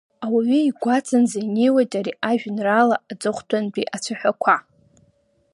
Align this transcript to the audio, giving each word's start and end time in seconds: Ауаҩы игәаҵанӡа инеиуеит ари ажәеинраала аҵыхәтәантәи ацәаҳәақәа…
Ауаҩы 0.23 0.59
игәаҵанӡа 0.69 1.39
инеиуеит 1.45 1.91
ари 1.99 2.13
ажәеинраала 2.29 2.97
аҵыхәтәантәи 3.11 3.89
ацәаҳәақәа… 3.95 4.55